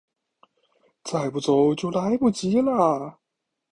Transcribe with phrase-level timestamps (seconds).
[1.03, 3.19] 再不走就来不及了